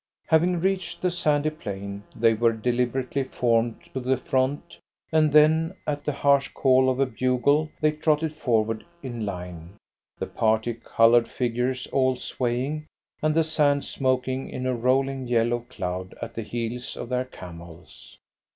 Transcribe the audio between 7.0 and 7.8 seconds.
bugle